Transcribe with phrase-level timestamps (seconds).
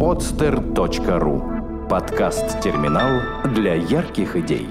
[0.00, 4.66] podster.ru Подкаст-терминал для ярких идей.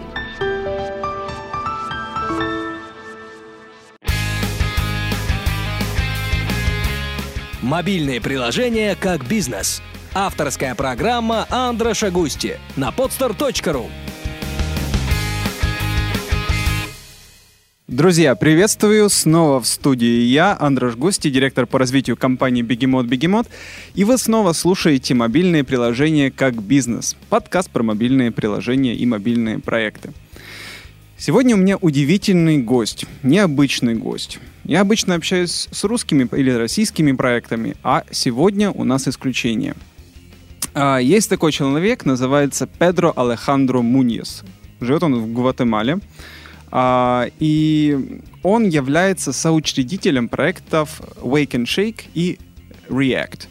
[7.61, 9.84] Мобильные приложения как бизнес.
[10.15, 13.86] Авторская программа Андроша Густи на podster.ru
[18.00, 19.09] Друзья, приветствую!
[19.09, 23.50] Снова в студии я, Андрош Густи, директор по развитию компании Бегемот Бегемот,
[23.93, 27.18] и вы снова слушаете мобильные приложения как бизнес.
[27.28, 30.14] Подкаст про мобильные приложения и мобильные проекты.
[31.18, 34.40] Сегодня у меня удивительный гость, необычный гость.
[34.64, 39.76] Я обычно общаюсь с русскими или российскими проектами, а сегодня у нас исключение.
[40.73, 44.45] А, есть такой человек, называется Педро Алехандро Муньес.
[44.80, 46.00] Живет он в Гватемале.
[46.72, 52.40] А, и он является соучредителем проектов Wake and Shake и
[52.88, 53.48] React.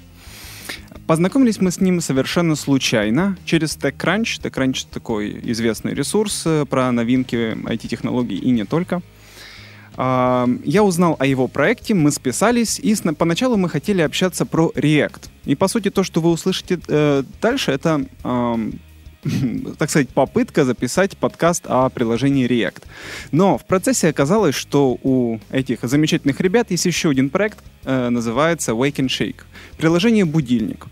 [1.06, 4.42] Познакомились мы с ним совершенно случайно через TechCrunch.
[4.42, 9.00] TechCrunch— такой известный ресурс э, про новинки IT-технологий и не только.
[9.96, 15.30] А, я узнал о его проекте, мы списались, и поначалу мы хотели общаться про React.
[15.46, 18.04] И, по сути, то, что вы услышите э, дальше, это
[19.78, 22.82] так сказать, попытка записать подкаст о приложении React.
[23.32, 28.72] Но в процессе оказалось, что у этих замечательных ребят есть еще один проект, э, называется
[28.72, 29.42] Wake and Shake.
[29.76, 30.86] Приложение «Будильник».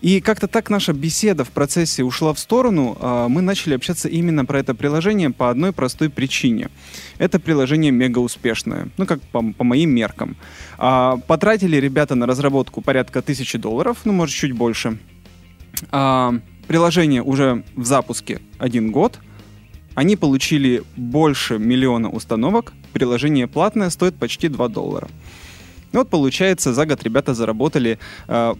[0.00, 2.98] И как-то так наша беседа в процессе ушла в сторону.
[3.00, 6.68] Э, мы начали общаться именно про это приложение по одной простой причине.
[7.16, 10.36] Это приложение мега успешное, ну как по, по моим меркам.
[10.76, 14.98] А, потратили ребята на разработку порядка тысячи долларов, ну может чуть больше.
[16.66, 19.18] Приложение уже в запуске один год.
[19.94, 22.72] Они получили больше миллиона установок.
[22.92, 25.08] Приложение платное стоит почти 2 доллара.
[25.92, 28.54] И вот получается, за год ребята заработали э,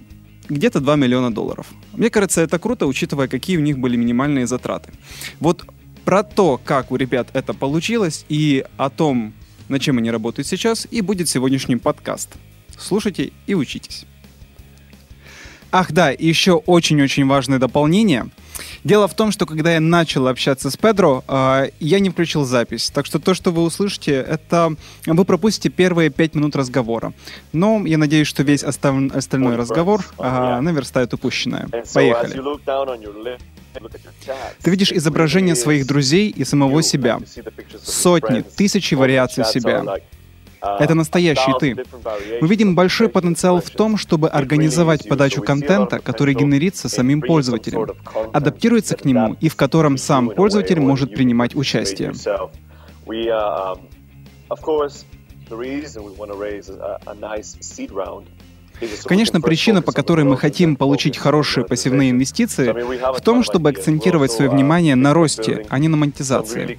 [0.49, 1.67] где-то 2 миллиона долларов.
[1.93, 4.93] Мне кажется, это круто, учитывая, какие у них были минимальные затраты.
[5.41, 5.65] Вот
[6.05, 9.33] про то, как у ребят это получилось и о том,
[9.69, 12.35] над чем они работают сейчас, и будет сегодняшний подкаст.
[12.79, 14.05] Слушайте и учитесь.
[15.77, 18.29] Ах да, еще очень-очень важное дополнение.
[18.85, 22.91] Дело в том, что когда я начал общаться с Педро, э, я не включил запись.
[22.95, 27.13] Так что то, что вы услышите, это вы пропустите первые пять минут разговора.
[27.53, 28.95] Но я надеюсь, что весь остав...
[29.13, 31.67] остальной разговор э, наверстает упущенное.
[31.93, 32.41] Поехали.
[34.63, 37.19] Ты видишь изображение своих друзей и самого себя.
[37.83, 39.83] Сотни, тысячи вариаций себя.
[40.79, 41.77] Это настоящий ты.
[42.41, 47.91] Мы видим большой потенциал в том, чтобы организовать подачу контента, который генерится самим пользователем,
[48.33, 52.13] адаптируется к нему и в котором сам пользователь может принимать участие.
[59.05, 62.75] Конечно, причина, по которой мы хотим получить хорошие пассивные инвестиции,
[63.17, 66.79] в том, чтобы акцентировать свое внимание на росте, а не на монетизации.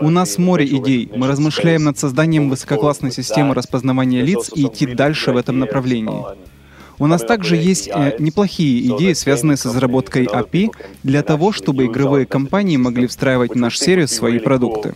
[0.00, 1.10] У нас море идей.
[1.14, 6.24] Мы размышляем над созданием высококлассной системы распознавания лиц и идти дальше в этом направлении.
[7.00, 10.70] У нас также есть э, неплохие идеи, связанные с разработкой API,
[11.04, 14.94] для того, чтобы игровые компании могли встраивать в наш сервис свои продукты.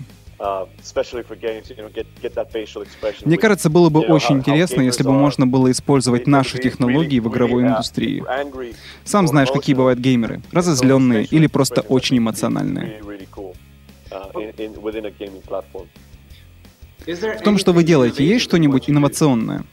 [3.25, 7.63] Мне кажется, было бы очень интересно, если бы можно было использовать наши технологии в игровой
[7.63, 8.25] индустрии.
[9.05, 10.43] Сам знаешь, какие бывают геймеры.
[10.51, 13.01] Разозленные или просто очень эмоциональные.
[17.07, 19.65] В том, что вы делаете, есть что-нибудь инновационное?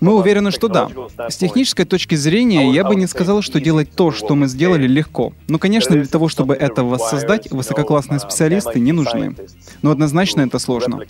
[0.00, 0.88] Мы уверены, что да.
[1.28, 5.32] С технической точки зрения, я бы не сказал, что делать то, что мы сделали, легко.
[5.48, 9.34] Но, конечно, для того, чтобы это воссоздать, высококлассные специалисты не нужны.
[9.82, 11.00] Но однозначно это сложно.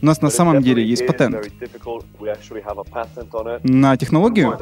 [0.00, 1.50] У нас на самом деле есть патент.
[3.62, 4.58] На технологию?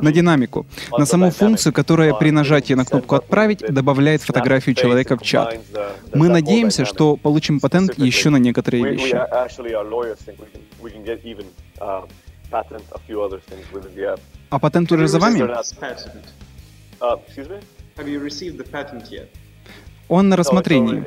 [0.00, 0.66] На динамику.
[0.96, 5.58] На саму функцию, которая при нажатии на кнопку «Отправить» добавляет фотографию человека в чат.
[6.14, 9.16] Мы надеемся, что получим патент еще на некоторые вещи
[12.52, 14.20] patent a few other things within the app.
[14.50, 15.40] А патент уже за вами?
[17.00, 17.18] Uh,
[17.96, 19.28] Have you received the patent yet?
[20.08, 21.02] Он на рассмотрении,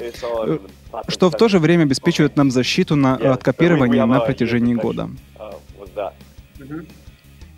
[1.07, 5.09] что в то же время обеспечивает нам защиту на, от копирования на протяжении года.
[5.37, 6.85] Uh,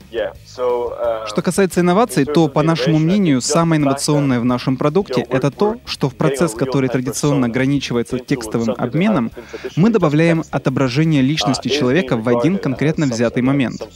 [0.10, 6.10] Что касается инноваций, то, по нашему мнению, самое инновационное в нашем продукте— это то, что
[6.10, 9.32] в процесс, который традиционно ограничивается текстовым обменом,
[9.76, 13.88] мы добавляем отображение личности человека в один конкретно взятый момент.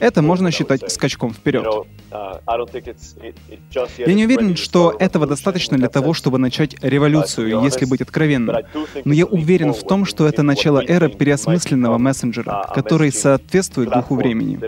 [0.00, 1.66] Это можно считать скачком вперед.
[2.12, 8.56] Я не уверен, что этого достаточно для того, чтобы начать революцию, если быть откровенным.
[9.04, 14.60] Но я уверен в том, что это начало эры переосмысленного мессенджера, который соответствует духу времени.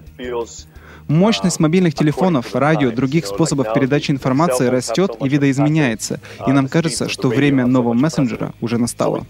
[1.09, 7.29] Мощность мобильных телефонов, радио, других способов передачи информации растет и видоизменяется, и нам кажется, что
[7.29, 9.27] время нового мессенджера уже настало.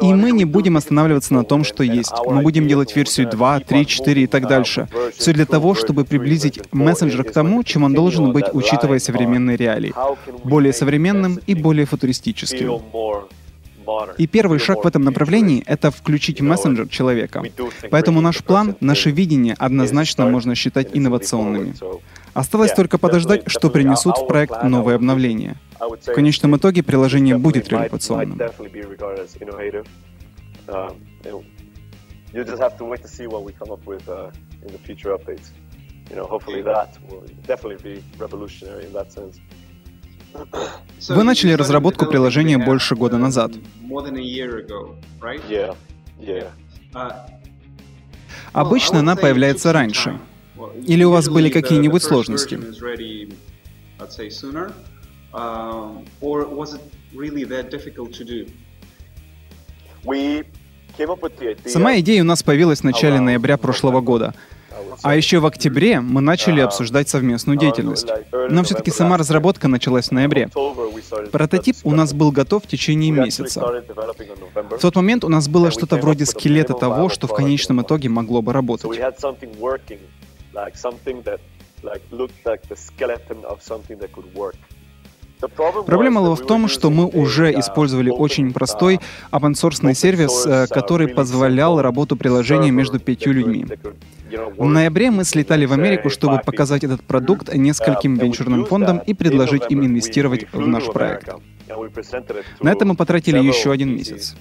[0.00, 2.12] И мы не будем останавливаться на том, что есть.
[2.26, 4.88] Мы будем делать версию 2, 3, 4 и так дальше.
[5.16, 9.94] Все для того, чтобы приблизить мессенджер к тому, чем он должен быть, учитывая современные реалии.
[10.42, 12.82] Более современным и более футуристическим.
[14.18, 17.42] И первый шаг в этом направлении— это включить мессенджер человека.
[17.90, 21.74] Поэтому наш план, наше видение однозначно можно считать инновационными.
[22.32, 25.56] Осталось только подождать, что принесут в проект новые обновления.
[25.78, 28.38] В конечном итоге приложение будет революционным.
[36.10, 39.40] You know, hopefully that will definitely be revolutionary in that sense.
[41.08, 43.52] Вы начали разработку приложения больше года назад.
[48.52, 50.18] Обычно она появляется раньше.
[50.86, 52.60] Или у вас были какие-нибудь сложности?
[61.66, 64.34] Сама идея у нас появилась в начале ноября прошлого года.
[65.02, 68.06] А еще в октябре мы начали обсуждать совместную деятельность.
[68.32, 70.48] Но все-таки сама разработка началась в ноябре.
[71.32, 73.60] Прототип у нас был готов в течение месяца.
[74.70, 78.42] В тот момент у нас было что-то вроде скелета того, что в конечном итоге могло
[78.42, 78.90] бы работать.
[85.86, 89.00] Проблема была в том, что мы уже использовали очень простой
[89.30, 93.66] open сервис, э, который позволял работу приложения между пятью людьми.
[94.56, 99.64] В ноябре мы слетали в Америку, чтобы показать этот продукт нескольким венчурным фондам и предложить
[99.70, 101.28] им инвестировать в наш проект.
[102.60, 104.34] На это мы потратили еще один месяц.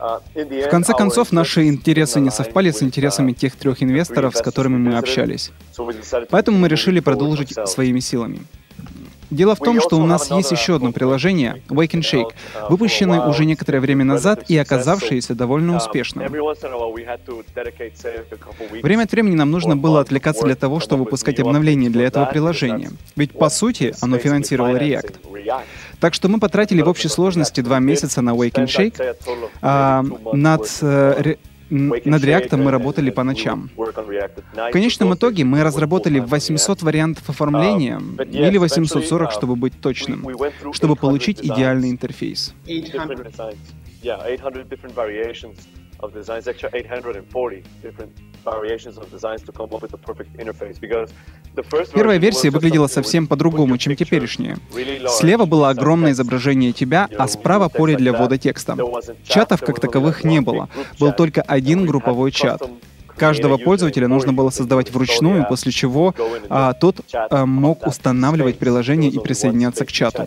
[0.00, 0.66] uh, uh.
[0.66, 4.98] В конце концов, наши интересы не совпали с интересами тех трех инвесторов, с которыми мы
[4.98, 5.52] общались.
[6.30, 8.40] Поэтому мы решили продолжить своими силами.
[9.30, 12.32] Дело в том, что у нас есть еще одно приложение, Wake and Shake,
[12.68, 16.26] выпущенное уже некоторое время назад и оказавшееся довольно успешным.
[18.82, 22.90] Время от времени нам нужно было отвлекаться для того, чтобы выпускать обновления для этого приложения.
[23.16, 25.14] Ведь, по сути, оно финансировало React.
[26.00, 29.16] Так что мы потратили в общей сложности два месяца на Wake and Shake.
[29.62, 31.36] А, над э,
[31.70, 33.70] над React мы работали по ночам.
[33.76, 38.00] В конечном итоге мы разработали 800 вариантов оформления,
[38.30, 40.26] или 840, чтобы быть точным,
[40.72, 42.54] чтобы получить идеальный интерфейс.
[42.66, 43.54] 800.
[51.94, 54.56] Первая версия выглядела совсем по-другому, чем теперешняя.
[55.08, 58.76] Слева было огромное изображение тебя, а справа поле для ввода текста.
[59.24, 60.68] Чатов как таковых не было.
[60.98, 62.62] Был только один групповой чат.
[63.16, 66.14] Каждого пользователя нужно было создавать вручную, после чего
[66.48, 70.26] а, тот а, мог устанавливать приложение и присоединяться к чату.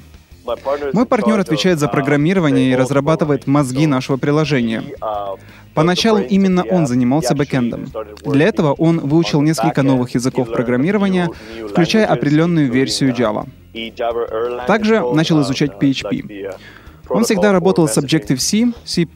[0.93, 4.83] Мой партнер отвечает за программирование и разрабатывает мозги нашего приложения.
[5.73, 7.91] Поначалу именно он занимался бэкэндом.
[8.25, 11.29] Для этого он выучил несколько новых языков программирования,
[11.69, 13.47] включая определенную версию Java.
[14.65, 16.55] Также начал изучать PHP.
[17.09, 19.07] Он всегда работал с Objective-C, C++,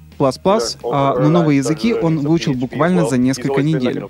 [0.83, 4.05] а на новые языки он выучил буквально за несколько недель.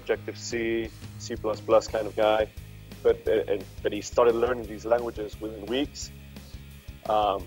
[7.08, 7.42] Um,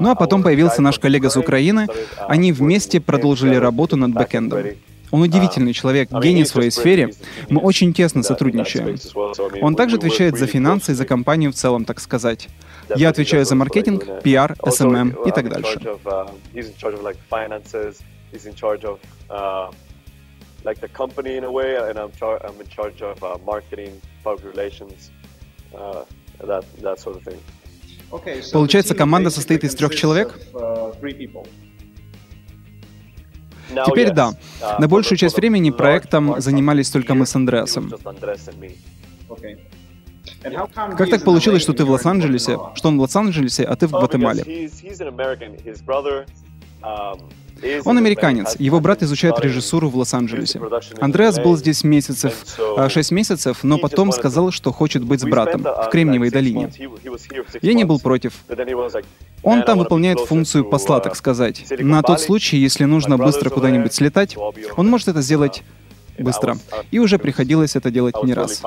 [0.00, 1.86] ну а потом появился наш коллега с Украины.
[2.26, 4.76] Они вместе продолжили работу над бэкэндом.
[5.10, 7.14] Он удивительный человек, гений в своей сфере.
[7.48, 8.98] Мы очень тесно сотрудничаем.
[9.62, 12.48] Он также отвечает за финансы и за компанию в целом, так сказать.
[12.96, 15.80] Я отвечаю за маркетинг, пиар, SMM и так дальше.
[20.64, 24.00] like the company in a way, and I'm, char- I'm in charge of uh, marketing,
[24.24, 25.10] public relations,
[25.74, 26.04] uh,
[26.44, 27.40] that, that sort of thing.
[28.52, 30.38] Получается, команда состоит из трех человек?
[33.86, 34.32] Теперь да.
[34.78, 37.90] На большую часть времени проектом занимались только мы с Андреасом.
[40.96, 44.42] Как так получилось, что ты в Лос-Анджелесе, что он в Лос-Анджелесе, а ты в Гватемале?
[47.84, 50.60] Он американец, его брат изучает режиссуру в Лос-Анджелесе.
[51.00, 52.34] Андреас был здесь месяцев,
[52.76, 56.70] а, шесть месяцев, но потом сказал, что хочет быть с братом в Кремниевой долине.
[57.62, 58.34] Я не был против.
[59.42, 61.64] Он там выполняет функцию посла, так сказать.
[61.78, 64.36] На тот случай, если нужно быстро куда-нибудь слетать,
[64.76, 65.62] он может это сделать
[66.18, 66.56] быстро.
[66.90, 68.62] И уже приходилось это делать не раз.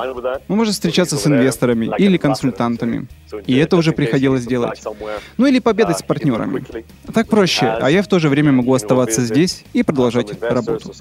[0.47, 3.07] Мы можем встречаться с инвесторами или консультантами.
[3.45, 4.81] И это уже приходилось делать.
[5.37, 6.63] Ну или победать с партнерами.
[7.13, 10.91] Так проще, а я в то же время могу оставаться здесь и продолжать работу.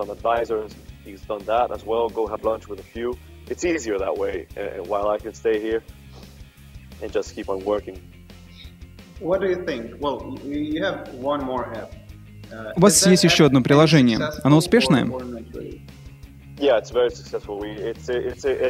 [3.51, 5.83] It's easier that way, uh, while I can stay here
[7.03, 7.99] and just keep on working.
[9.19, 9.97] What do you think?
[10.01, 11.91] Well, you have one more app.
[12.51, 14.19] Uh, У вас есть еще одно приложение.
[14.43, 15.05] Оно успешное?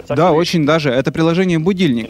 [0.09, 0.91] Да, очень даже.
[0.91, 2.09] Это приложение «Будильник».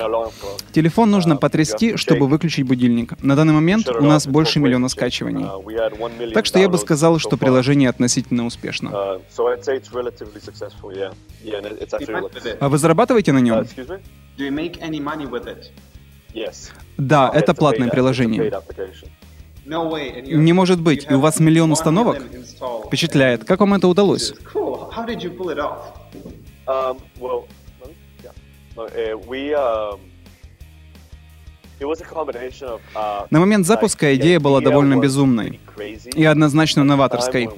[0.72, 3.20] Телефон нужно uh, потрясти, чтобы выключить будильник.
[3.22, 5.44] На данный момент у нас больше миллиона скачиваний.
[5.44, 8.88] Uh, так что я бы сказал, что приложение относительно успешно.
[8.88, 9.20] Uh,
[12.60, 13.66] а вы зарабатываете на нем?
[16.96, 18.52] Да, это платное приложение.
[19.66, 21.06] Не может быть.
[21.08, 22.22] И у вас миллион установок?
[22.86, 23.44] Впечатляет.
[23.44, 24.34] Как вам это удалось?
[26.66, 27.42] Um, uh,
[27.76, 27.96] um,
[32.54, 35.60] uh, На момент запуска идея была довольно безумной
[36.14, 37.48] и однозначно новаторской.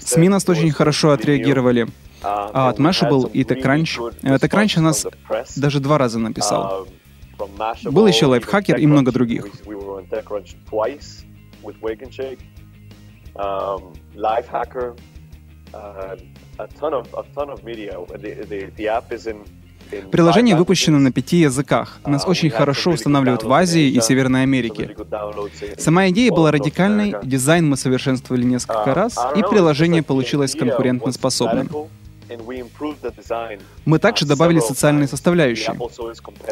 [0.00, 1.82] СМИ нас очень хорошо отреагировали.
[2.22, 4.22] Um, а от Mashable и TechCrunch...
[4.22, 5.06] TechCrunch нас
[5.54, 6.88] даже два раза написал.
[7.84, 9.44] Был еще лайфхакер и много других
[20.10, 22.00] Приложение выпущено на пяти языках.
[22.04, 24.96] Нас uh, очень хорошо устанавливают в Азии и Северной Америке.
[25.78, 31.68] Сама идея была радикальной, дизайн мы совершенствовали несколько uh, раз, и приложение получилось конкурентоспособным.
[33.84, 35.76] Мы также добавили социальные составляющие.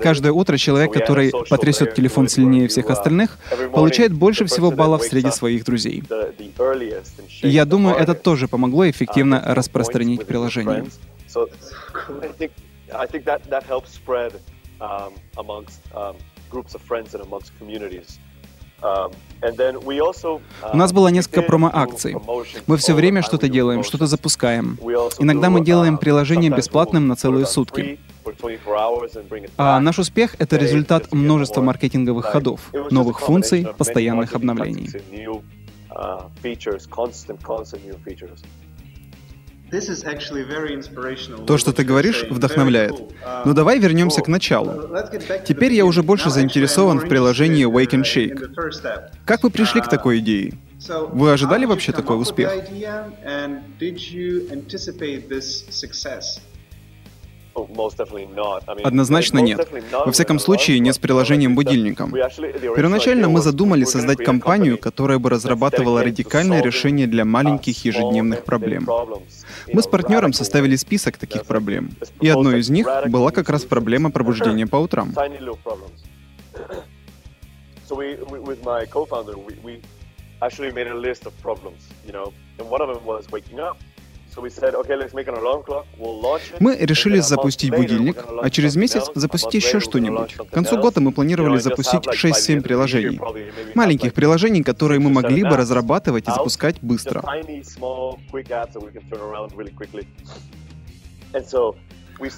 [0.01, 3.39] Каждое утро человек, который потрясет телефон сильнее всех остальных,
[3.73, 6.03] получает больше всего баллов среди своих друзей.
[7.43, 10.85] И я думаю, это тоже помогло эффективно распространить приложение.
[16.51, 18.19] groups of friends and amongst communities.
[18.83, 20.41] Um, uh,
[20.73, 22.17] У нас было несколько промо-акций.
[22.67, 24.79] Мы все время что-то делаем, что-то запускаем.
[25.19, 27.99] Иногда мы делаем uh, приложение бесплатным на целые сутки.
[29.57, 34.91] А наш успех— это результат множества маркетинговых ходов, новых функций, постоянных обновлений.
[41.47, 42.95] То, что ты говоришь, вдохновляет.
[43.45, 44.89] Но давай вернемся к началу.
[45.47, 49.11] Теперь я уже больше заинтересован в приложении Wake and Shake.
[49.25, 50.55] Как вы пришли к такой идее?
[51.13, 52.53] Вы ожидали вообще такой успех?
[58.83, 59.69] Однозначно нет.
[59.93, 62.13] Во всяком случае, не с приложением будильником.
[62.13, 68.89] Первоначально мы задумали создать компанию, которая бы разрабатывала радикальное решение для маленьких ежедневных проблем.
[69.73, 74.11] Мы с партнером составили список таких проблем, и одной из них была как раз проблема
[74.11, 75.15] пробуждения по утрам.
[80.45, 83.79] actually made a list of problems, you know, and one of them was waking up.
[86.61, 90.35] Мы решили запустить будильник, а через месяц запустить еще что-нибудь.
[90.35, 93.21] К концу года мы планировали запустить like, by the 6-7 end of the year, приложений.
[93.75, 97.23] Маленьких приложений, которые мы могли бы разрабатывать и запускать быстро.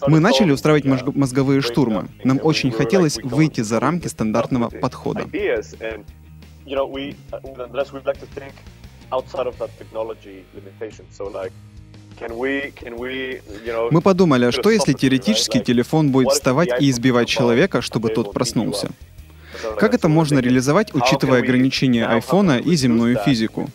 [0.07, 2.09] Мы начали устраивать uh, мозг- мозговые штурмы.
[2.25, 5.25] Нам очень хотелось выйти за рамки стандартного подхода.
[5.25, 6.03] uh,
[9.12, 11.07] outside of that technology limitation.
[11.11, 11.53] So, like,
[13.90, 18.90] Мы подумали, а что если теоретически телефон будет вставать и избивать человека, чтобы тот проснулся?
[19.78, 23.68] Как это можно реализовать, учитывая ограничения айфона и земную физику?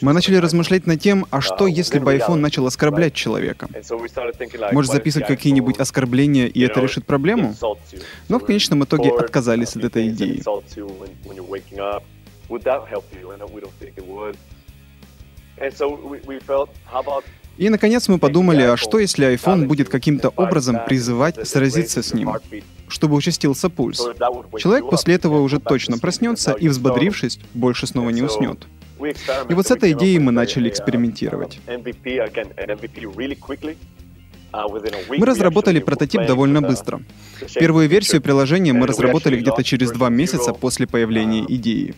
[0.00, 3.68] Мы начали размышлять над тем, а что если бы iPhone начал оскорблять человека?
[4.72, 7.54] Может записывать какие-нибудь оскорбления, и это решит проблему?
[8.28, 10.42] Но в конечном итоге отказались от этой идеи.
[17.58, 22.36] И, наконец, мы подумали, а что если iPhone будет каким-то образом призывать сразиться с ним,
[22.88, 23.98] чтобы участился пульс?
[24.58, 28.66] Человек после этого уже точно проснется и, взбодрившись, больше снова не уснет.
[29.48, 31.60] И вот с этой идеей мы начали экспериментировать.
[35.10, 37.02] Мы разработали прототип довольно быстро.
[37.54, 41.94] Первую версию приложения мы разработали где-то через два месяца после появления идеи.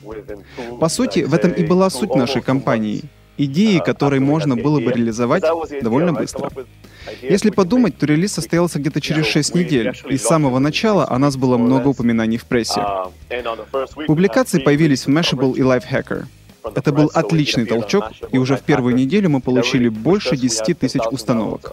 [0.80, 3.04] По сути, в этом и была суть нашей компании.
[3.38, 5.42] Идеи, которые можно было бы реализовать
[5.82, 6.50] довольно быстро.
[7.22, 11.36] Если подумать, то релиз состоялся где-то через 6 недель, и с самого начала о нас
[11.36, 12.82] было много упоминаний в прессе.
[14.06, 16.26] Публикации появились в Mashable и Lifehacker.
[16.62, 21.72] Это был отличный толчок, и уже в первую неделю мы получили больше 10 тысяч установок.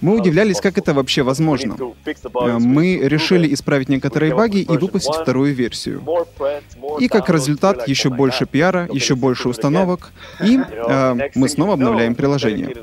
[0.00, 1.76] Мы удивлялись, как это вообще возможно.
[1.76, 6.02] Э, Мы решили исправить некоторые баги и выпустить вторую версию.
[6.98, 10.12] И как результат еще больше пиара, еще больше установок,
[10.44, 12.74] и э, мы снова обновляем приложение.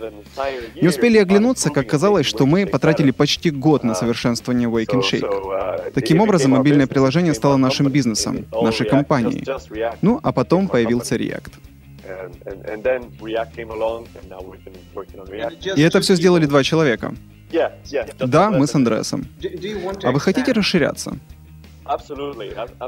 [0.81, 5.91] Не успели оглянуться, как казалось, что мы потратили почти год на совершенствование Wake and Shake.
[5.93, 9.43] Таким образом, мобильное приложение стало нашим бизнесом, нашей компанией.
[10.01, 11.53] Ну, а потом появился React.
[15.75, 17.13] И это все сделали два человека.
[18.19, 19.27] Да, мы с Андреасом.
[20.03, 21.17] А вы хотите расширяться?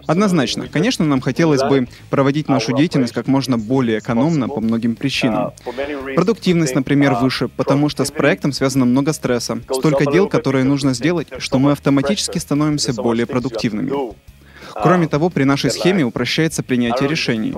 [0.08, 0.68] Однозначно.
[0.68, 5.54] Конечно, нам хотелось бы проводить нашу деятельность как можно более экономно по многим причинам.
[6.16, 11.28] Продуктивность, например, выше, потому что с проектом связано много стресса, столько дел, которые нужно сделать,
[11.38, 14.14] что мы автоматически становимся более продуктивными.
[14.74, 17.56] Кроме того, при нашей схеме упрощается принятие решений.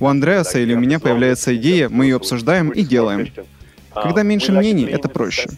[0.00, 3.28] У Андреаса или у меня появляется идея, мы ее обсуждаем и делаем.
[3.94, 5.48] Когда меньше мнений, это проще.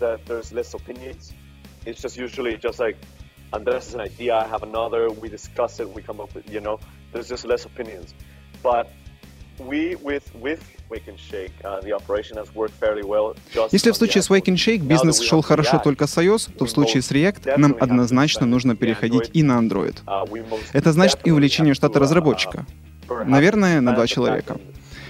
[3.52, 6.60] Andres has an idea, I have another, we discuss it, we come up with, you
[6.60, 6.78] know,
[7.12, 8.14] there's just less opinions.
[8.62, 8.92] But
[9.58, 13.36] we, with, with Wake and Shake, uh, the operation has worked fairly well.
[13.52, 16.66] Just Если в случае с Wake and Shake бизнес шел хорошо только с iOS, то
[16.66, 19.96] в случае с React нам однозначно нужно переходить и на Android.
[20.06, 22.66] Uh, Это значит и увеличение штата uh, разработчика.
[23.26, 24.58] Наверное, на два человека.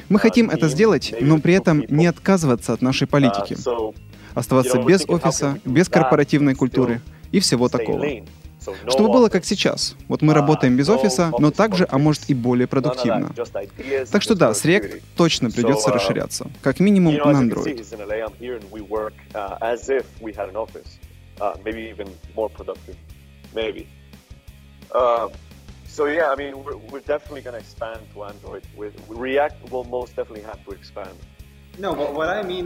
[0.09, 3.55] Мы uh, хотим это сделать, но при этом не отказываться от нашей политики.
[3.55, 3.95] Uh,
[4.35, 7.01] Оставаться без офиса, без корпоративной культуры
[7.33, 8.07] и всего такого.
[8.89, 9.97] Чтобы было как сейчас.
[10.09, 13.33] Вот мы работаем без офиса, но также, а может и более продуктивно.
[14.11, 16.47] Так что да, с React точно придется uh, расширяться.
[16.63, 17.83] Как минимум на Android.
[19.35, 19.59] uh.
[21.41, 22.97] Uh, even more productive.
[23.55, 23.87] Maybe.
[24.91, 25.31] Uh,
[25.97, 28.63] so yeah, I mean, we're, we're definitely going to expand to Android.
[28.77, 31.17] With React, will most definitely have to expand.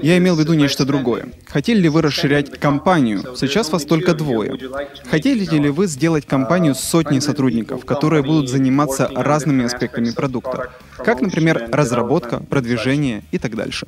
[0.03, 1.29] Я имел в виду нечто другое.
[1.47, 3.37] Хотели ли вы расширять компанию?
[3.37, 4.59] Сейчас вас только двое.
[5.05, 10.73] Хотели ли вы сделать компанию с сотней сотрудников, которые будут заниматься разными аспектами продукта?
[10.97, 13.87] Как, например, разработка, продвижение и так дальше.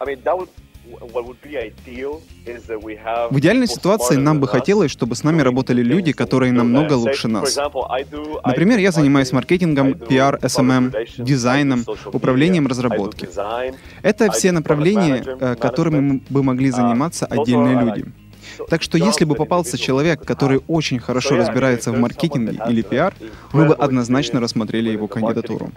[0.00, 0.48] I mean, that would,
[3.30, 7.56] В идеальной ситуации нам бы хотелось, чтобы с нами работали люди, которые намного лучше нас.
[8.44, 13.28] Например, я занимаюсь маркетингом, пиар, relations, дизайном, управлением разработки.
[14.02, 18.04] Это все направления, э, которыми бы могли Uh, заниматься отдельные люди.
[18.68, 23.14] Так что если бы попался человек, который очень хорошо разбирается в маркетинге или пиар,
[23.52, 25.70] мы бы однозначно рассмотрели его кандидатуру.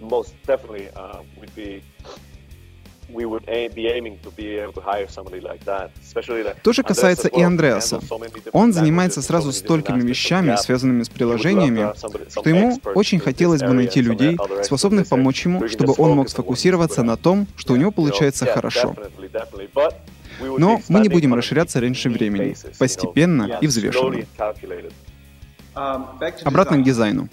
[0.00, 1.82] Um, most definitely uh, would be
[3.12, 6.56] we would a- be aiming to be able to hire somebody like that, especially like
[6.62, 8.00] То же касается и Андреаса.
[8.52, 11.92] Он занимается сразу столькими вещами, связанными с приложениями,
[12.30, 17.16] что ему очень хотелось бы найти людей, способных помочь ему, чтобы он мог сфокусироваться на
[17.16, 18.94] том, что у него получается хорошо.
[20.40, 24.24] Но мы не будем расширяться раньше времени, постепенно и взвешенно.
[25.74, 27.28] Обратно к дизайну.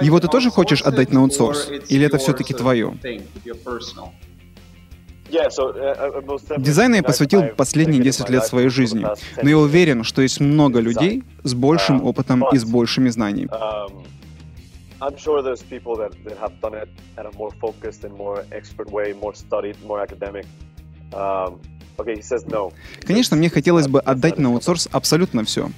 [0.00, 1.68] Его ты тоже хочешь отдать на аутсорс?
[1.88, 2.94] Или это все-таки твое?
[6.58, 9.06] Дизайну я посвятил последние 10 лет своей жизни,
[9.42, 13.50] но я уверен, что есть много людей с большим опытом и с большими знаниями.
[15.00, 18.44] I'm sure there's people that, that have done it at a more focused and more
[18.52, 20.46] expert way, more studied, more academic.
[21.12, 21.60] Um,
[21.98, 22.72] okay, he says no.
[23.04, 25.70] Конечно, мне хотелось бы отдать на аутсорс абсолютно все.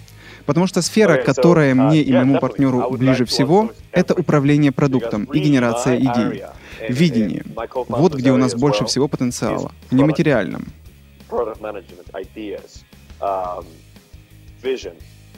[0.46, 5.38] Потому что сфера, которая uh, мне и моему партнеру ближе всего, это управление продуктом и
[5.38, 6.44] генерация идей.
[6.88, 7.44] Видение.
[7.88, 9.72] Вот где у нас больше всего потенциала.
[9.90, 10.66] В нематериальном.
[13.20, 13.64] Um,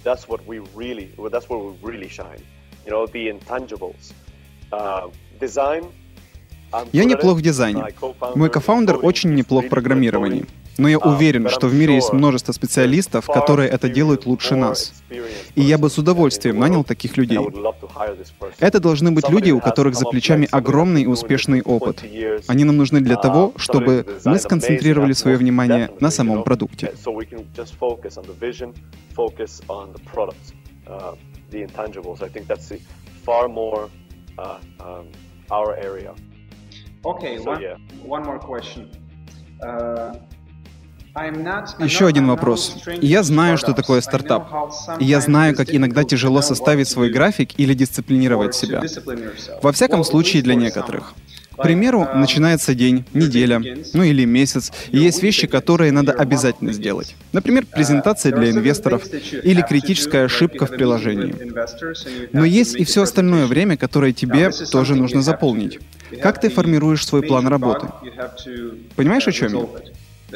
[0.03, 2.42] that's what we really, that's where we really shine.
[2.85, 4.12] You know, the intangibles.
[4.73, 5.85] Uh, design.
[6.92, 7.85] Я неплох в дизайне.
[8.35, 10.47] Мой кофаундер очень неплох в программировании.
[10.79, 14.93] Но я уверен, что в мире есть множество специалистов, которые это делают лучше нас.
[15.55, 17.39] И я бы с удовольствием нанял таких людей.
[18.59, 22.05] Это должны быть люди, у которых за плечами огромный и успешный опыт.
[22.47, 26.93] Они нам нужны для того, чтобы мы сконцентрировали свое внимание на самом продукте.
[37.05, 37.62] Okay, one,
[38.05, 38.91] one more question.
[39.61, 40.12] Uh,
[41.79, 42.77] еще один вопрос.
[43.01, 44.49] Я знаю, что такое стартап.
[45.01, 48.83] Я знаю, как иногда тяжело составить свой график или дисциплинировать себя.
[49.63, 51.15] Во всяком случае, для некоторых.
[51.57, 53.63] К примеру, начинается день, неделя,
[53.95, 57.17] ну или месяц, и есть вещи, которые надо обязательно сделать.
[57.33, 59.05] Например, презентация для инвесторов
[59.43, 61.35] или критическая ошибка в приложении.
[62.33, 65.79] Но есть и все остальное время, которое тебе тоже нужно заполнить.
[66.23, 67.89] Как ты формируешь свой план работы?
[68.95, 69.67] Понимаешь, о чем я?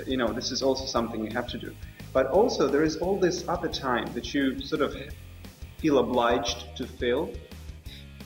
[0.06, 1.72] You know, this is also something you have to do.
[2.12, 4.94] But also there is all this other time that you sort of
[5.78, 7.30] feel obliged to fill.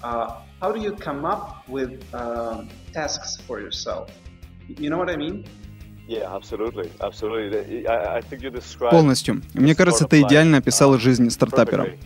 [0.02, 4.10] Uh, how do you come up with uh, tasks for yourself?
[4.78, 5.44] You know what I mean?
[8.90, 9.42] Полностью.
[9.54, 11.96] Мне кажется, ты идеально описал жизнь стартапера.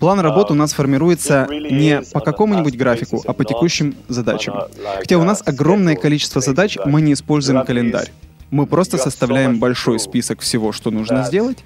[0.00, 4.54] План работы у нас формируется не по какому-нибудь графику, а по текущим задачам.
[4.98, 8.10] Хотя у нас огромное количество задач, мы не используем календарь.
[8.50, 11.58] Мы просто составляем большой список всего, что нужно сделать,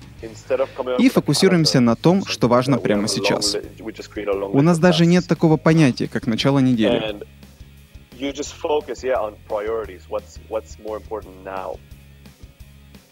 [0.98, 3.56] и фокусируемся на том, что важно прямо сейчас.
[4.52, 7.20] У нас даже нет такого понятия, как начало недели.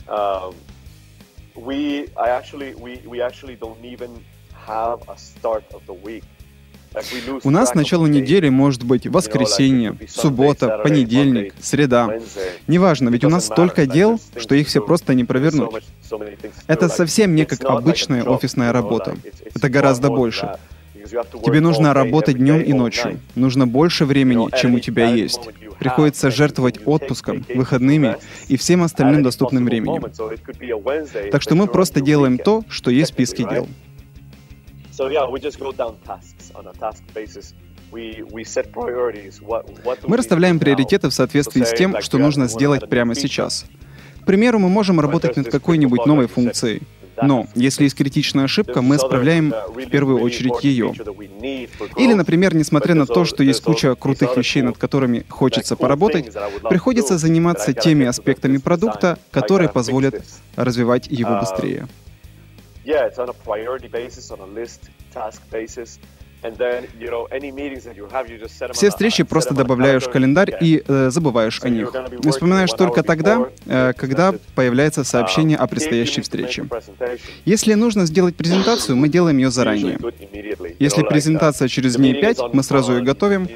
[0.08, 0.54] Um,
[1.54, 4.24] we, I actually, we, we actually don't even
[4.66, 6.24] have a start of the week.
[7.44, 12.18] У нас начало недели может быть воскресенье, суббота, понедельник, среда.
[12.66, 15.70] Неважно, ведь у нас столько дел, что их все просто не провернуть.
[16.66, 19.16] Это совсем не как обычная офисная работа.
[19.54, 20.56] Это гораздо больше.
[21.44, 23.20] Тебе нужно работать днем и ночью.
[23.34, 25.40] Нужно больше времени, чем у тебя есть.
[25.78, 28.16] Приходится жертвовать отпуском, выходными
[28.48, 30.02] и всем остальным доступным временем.
[31.30, 33.68] Так что мы просто делаем то, что есть в списке дел.
[40.06, 43.64] Мы расставляем приоритеты в соответствии с тем, что нужно сделать прямо сейчас.
[44.22, 46.82] К примеру, мы можем работать над какой-нибудь новой функцией.
[47.22, 50.92] Но если есть критичная ошибка, мы исправляем в первую очередь ее.
[51.96, 56.32] Или, например, несмотря на то, что есть куча крутых вещей, над которыми хочется поработать,
[56.68, 60.22] приходится заниматься теми аспектами продукта, которые позволят
[60.56, 61.88] развивать его быстрее
[62.88, 65.98] yeah, it's on a priority basis, on a list, task basis.
[68.72, 71.92] Все встречи просто добавляешь в календарь и э, забываешь о них.
[72.22, 76.66] И вспоминаешь только тогда, э, когда появляется сообщение о предстоящей встрече.
[77.44, 79.98] Если нужно сделать презентацию, мы делаем ее заранее.
[80.78, 83.48] Если презентация через дней 5, мы сразу ее готовим,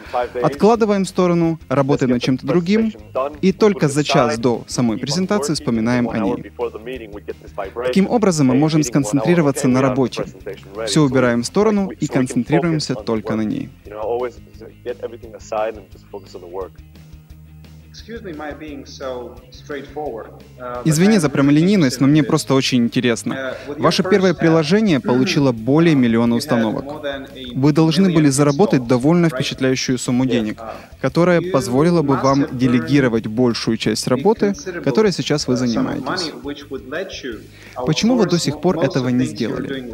[0.42, 2.92] откладываем в сторону, работаем над чем-то другим,
[3.40, 6.52] и только за час до самой презентации вспоминаем о ней.
[7.86, 10.24] Таким образом, мы можем сконцентрироваться на работе.
[10.86, 13.70] Все убираем в сторону и концентрируемся концентрируемся только на ней.
[20.58, 23.54] Uh, Извини за прямолинейность, но мне просто очень интересно.
[23.68, 26.84] Uh, Ваше первое приложение получило более миллиона установок.
[27.54, 33.76] Вы должны были заработать довольно впечатляющую сумму денег, uh, которая позволила бы вам делегировать большую
[33.76, 36.32] часть работы, которой сейчас вы занимаетесь.
[37.86, 39.92] Почему вы до сих пор этого не сделали?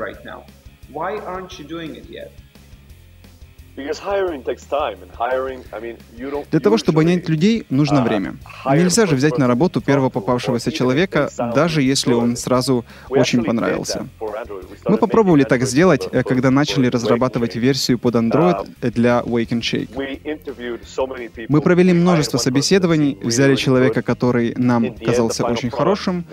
[6.50, 8.36] Для того, чтобы нанять людей, нужно uh, время.
[8.66, 14.06] Нельзя же взять на работу первого попавшегося человека, даже если он сразу очень понравился.
[14.86, 19.88] Мы попробовали так сделать, когда начали разрабатывать версию под Android Um, для Wake and Shake.
[21.48, 26.24] Мы провели множество was взяли человека, который нам казался очень хорошим,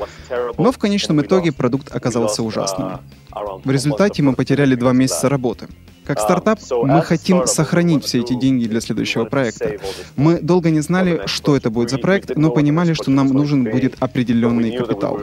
[0.58, 2.88] но в конечном итоге продукт оказался ужасным.
[2.88, 3.00] uh,
[3.34, 5.68] around В результате мы потеряли два месяца работы.
[6.06, 9.78] Как Um, стартап мы хотим сохранить все эти деньги для следующего проекта.
[10.16, 13.96] Мы долго не знали, что это будет за проект, но понимали, что нам нужен будет
[14.00, 15.20] определенный капитал.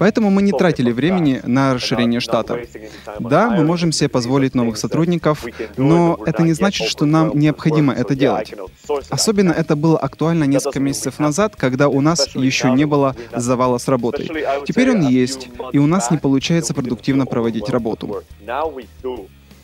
[0.00, 2.58] Поэтому мы не тратили времени на расширение штата.
[3.18, 5.44] Да, мы можем себе позволить новых сотрудников,
[5.76, 8.54] но это не значит, что нам необходимо это делать.
[9.10, 13.88] Особенно это было актуально несколько месяцев назад, когда у нас еще не было завала с
[13.88, 14.30] работой.
[14.66, 18.22] Теперь он есть, и у нас не получается продуктивно проводить работу.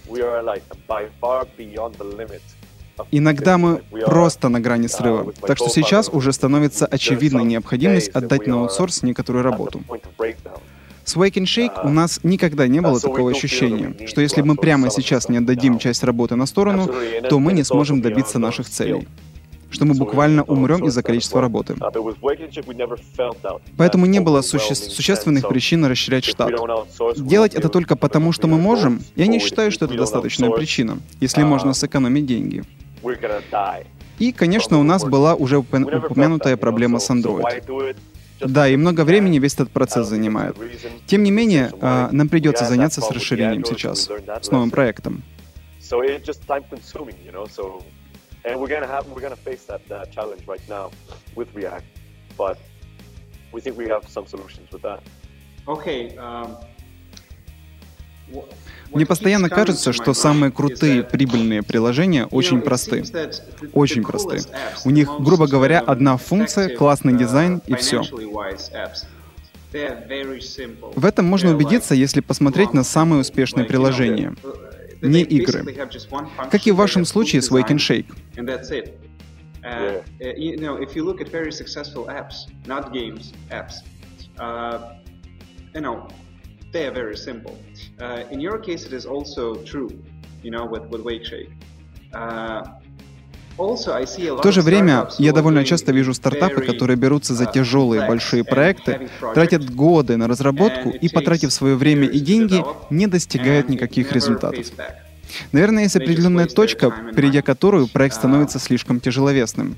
[0.09, 2.56] we are like by far beyond the limit
[3.11, 5.33] Иногда мы просто на грани срыва.
[5.41, 9.83] Так что сейчас уже становится очевидной необходимость отдать на аутсорс некоторую работу.
[11.05, 14.91] С Wake and Shake у нас никогда не было такого ощущения, что если мы прямо
[14.91, 16.91] сейчас не отдадим часть работы на сторону,
[17.29, 19.07] то мы не сможем добиться наших целей.
[19.69, 21.75] Что мы буквально умрем из-за количества работы.
[23.77, 26.53] Поэтому не было суще- существенных причин расширять штат.
[27.17, 31.43] Делать это только потому, что мы можем, я не считаю, что это достаточная причина, если
[31.43, 32.65] можно сэкономить деньги.
[34.19, 37.97] И, конечно, у нас была уже упомянутая проблема с Android.
[38.41, 40.57] Да, и много времени весь этот процесс занимает.
[41.07, 44.11] Тем не менее, а, нам придется заняться с расширением сейчас,
[44.43, 45.23] с новым проектом.
[45.81, 47.47] So it's just time consuming, you know.
[47.47, 47.81] So,
[48.45, 50.91] and we're gonna have we're gonna face that, that challenge right now
[51.37, 51.85] with React,
[52.37, 52.59] but
[53.53, 55.01] we think we have some solutions with that.
[55.69, 56.17] Okay.
[56.19, 56.57] um,
[58.93, 63.05] Мне постоянно кажется, что самые крутые прибыльные приложения очень просты.
[63.73, 64.41] Очень просты.
[64.85, 68.03] У них, грубо говоря, um, одна функция, классный uh, дизайн и все.
[70.95, 74.35] В этом можно убедиться, если посмотреть на самые успешные приложения.
[74.43, 75.65] uh, не игры.
[76.51, 78.07] Как и в вашем случае с Wake and Shake.
[79.63, 80.03] Uh,
[84.39, 84.73] uh,
[85.75, 86.09] uh,
[86.73, 87.57] they are very simple.
[88.01, 89.91] Uh, in your case, it is also true,
[90.43, 91.51] you know, with, with Wake Shake.
[92.13, 92.63] Uh,
[93.59, 98.45] В то же время я довольно часто вижу стартапы, которые берутся за uh, тяжелые большие
[98.45, 104.67] проекты, тратят годы на разработку и, потратив свое время и деньги, не достигают никаких результатов.
[105.53, 109.77] Наверное, есть определенная точка, перейдя которую проект А, становится слишком тяжеловесным.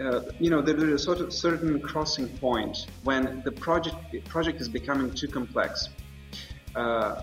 [0.00, 1.80] how would you say, you know, uh, you know, there is a sort of certain
[1.80, 3.96] crossing point when the project
[4.28, 5.88] project is becoming too complex.
[6.74, 7.22] Uh,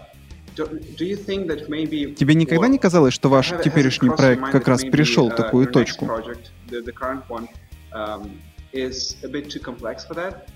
[0.56, 3.64] do, do you think that maybe Тебе никогда не казалось, что ваш Have- has it
[3.64, 6.06] теперешний crossed your проект mind как that раз maybe, перешел uh, такую your next точку?
[6.06, 7.48] project, the, the current one,
[7.94, 8.40] um,
[8.72, 10.50] is a bit too complex for that,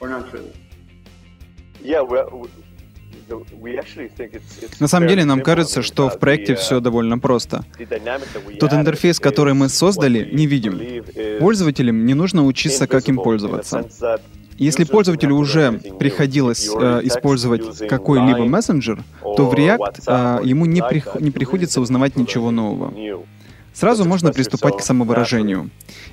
[0.00, 0.52] or not really?
[1.82, 2.02] Yeah,
[4.79, 7.65] На самом деле нам кажется, что в проекте uh, все довольно просто.
[8.59, 11.03] Тот интерфейс, который мы создали, не видим.
[11.39, 13.89] Пользователям не нужно учиться, как им пользоваться.
[14.57, 21.21] Если пользователю уже приходилось э, использовать какой-либо мессенджер, то в React э, ему не, прих-
[21.21, 22.93] не приходится узнавать ничего нового.
[23.75, 25.69] Сразу можно приступать к самовыражению.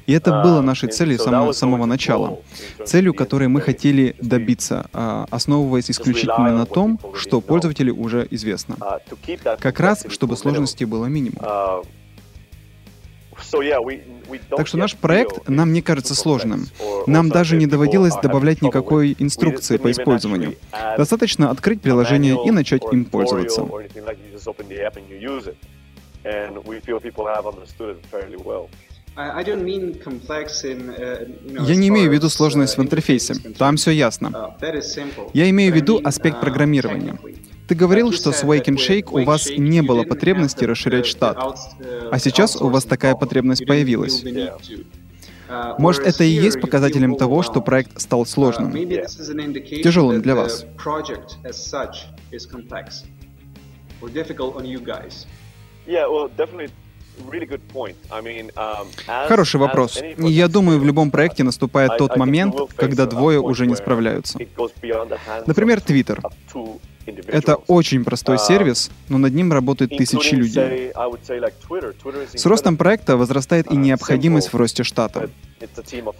[0.06, 2.40] И это Uh, было нашей целью с самого, самого начала.
[2.84, 8.76] Целью, которой мы хотели добиться, а, основываясь исключительно на том, что пользователю уже известно.
[9.44, 11.38] that Как раз, чтобы сложности было минимум.
[14.56, 16.66] Так что наш проект нам не кажется сложным.
[17.06, 20.56] Нам даже не доводилось добавлять никакой инструкции по использованию.
[20.96, 23.68] Достаточно открыть приложение и начать им пользоваться.
[26.24, 28.68] And we feel people have understood it fairly well.
[29.16, 32.76] I, I don't mean complex in, uh, you know, Я не имею в виду сложность
[32.76, 33.34] в uh, интерфейсе.
[33.58, 34.56] Там все ясно.
[34.60, 35.30] Uh.
[35.34, 37.18] Я имею в виду аспект uh, программирования.
[37.68, 41.36] Ты говорил, что с Wake and Shake у вас не было потребности расширять штат.
[41.36, 44.24] uh, А сейчас у вас такая потребность появилась.
[44.24, 48.72] Uh, Может, это и есть показателем того, что проект стал Uh, сложным.
[49.82, 50.64] Тяжелым для вас.
[58.56, 58.86] Um,
[59.28, 60.00] Хороший вопрос.
[60.18, 64.38] я думаю, в любом проекте наступает тот момент, когда двое уже не справляются.
[65.46, 66.20] Например, Twitter.
[67.26, 70.92] Это очень простой сервис, но над ним работают тысячи людей.
[72.34, 75.30] С ростом проекта возрастает и необходимость в росте штата.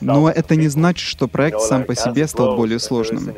[0.01, 3.35] Но это не значит, что проект сам по себе стал более сложным.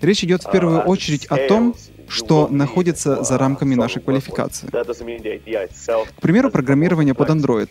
[0.00, 1.74] Речь идет в первую очередь о том,
[2.10, 4.68] что находится за рамками нашей квалификации.
[4.68, 7.70] К примеру, программирование под Android.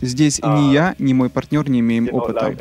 [0.00, 2.54] Здесь ни я, ни мой партнер не имеем опыта.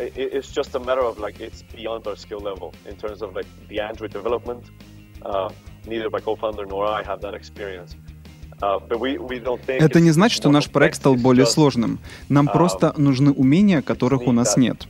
[9.67, 11.99] Это не значит, что наш проект стал более сложным.
[12.29, 14.87] Нам просто нужны умения, которых у нас нет.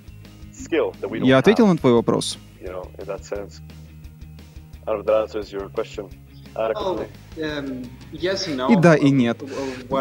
[1.24, 2.38] Я ответил на твой вопрос?
[8.70, 9.42] И да, и нет.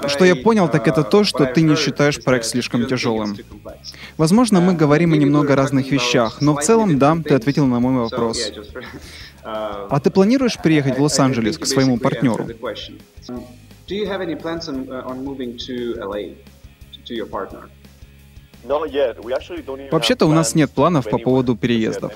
[0.09, 3.37] Что я понял, так это то, что ты не считаешь проект слишком тяжелым.
[4.19, 7.95] Возможно, мы говорим о немного разных вещах, но в целом, да, ты ответил на мой
[8.03, 8.53] вопрос.
[9.43, 12.47] А ты планируешь приехать в Лос-Анджелес к своему партнеру?
[18.65, 22.13] Вообще-то у нас нет планов по поводу переездов.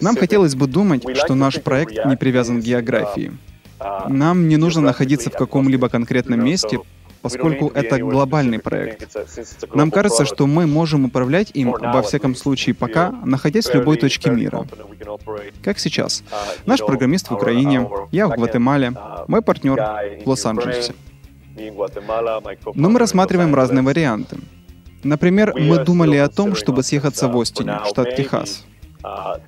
[0.00, 3.32] Нам хотелось бы думать, что наш проект не привязан к географии.
[4.08, 6.80] Нам не нужно находиться в каком-либо конкретном месте,
[7.22, 9.16] поскольку это глобальный проект.
[9.74, 14.30] Нам кажется, что мы можем управлять им, во всяком случае пока, находясь в любой точке
[14.30, 14.66] мира.
[15.62, 16.22] Как сейчас.
[16.66, 18.92] Наш программист в Украине, я в Гватемале,
[19.28, 19.76] мой партнер
[20.24, 20.94] в Лос-Анджелесе.
[22.74, 24.36] Но мы рассматриваем разные варианты.
[25.02, 28.64] Например, мы думали о том, чтобы съехаться в Остине, штат Техас.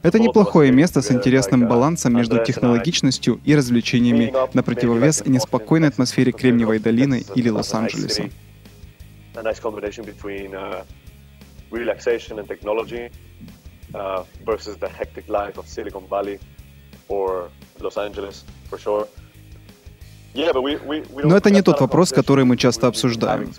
[0.02, 6.78] Это неплохое место с интересным балансом между технологичностью и развлечениями на противовес неспокойной атмосфере Кремниевой
[6.78, 8.30] долины или Лос-Анджелеса.
[13.94, 16.38] Uh, versus the hectic life of Silicon Valley
[17.08, 17.48] or
[17.80, 19.08] Los Angeles, for sure.
[20.34, 23.52] Но это не тот вопрос, который мы часто обсуждаем.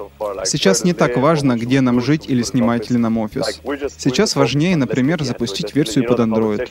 [0.46, 3.62] Сейчас не так важно, где нам жить или снимать ли нам офис.
[3.98, 6.68] Сейчас важнее, например, запустить версию под Android.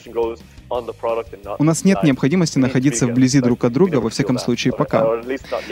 [1.58, 5.20] У нас нет необходимости находиться вблизи друг от друга, во всяком случае, пока.